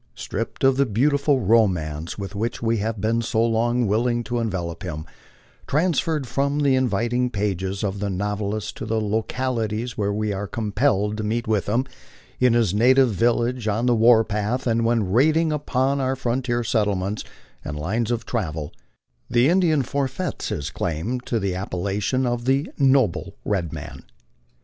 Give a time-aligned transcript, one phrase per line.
[0.15, 4.81] Stripped of the beautiful romance with which we have been so long willing to envelop
[4.81, 5.05] him,
[5.67, 10.47] transferred from the inviting pages of the novelist to the lo calities where we are
[10.47, 11.85] compelled to meet with him,
[12.39, 17.23] in his native village, on the war path, and when raiding upon our frontier settlements
[17.63, 18.71] and lines of travel,
[19.29, 24.01] the Indian forfeits his claim to the appellation of the" noble red man."